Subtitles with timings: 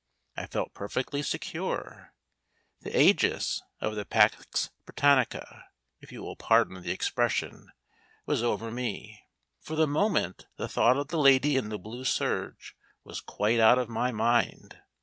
[0.35, 2.15] I felt perfectly secure.
[2.79, 5.65] The ægis of the pax Britannica
[5.99, 7.71] if you will pardon the expression
[8.25, 9.21] was over me.
[9.59, 13.77] For the moment the thought of the lady in the blue serge was quite out
[13.77, 14.81] of my mind.